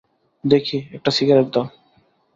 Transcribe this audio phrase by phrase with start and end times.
[0.43, 1.65] দেখি, একটা সিগারেট দাও।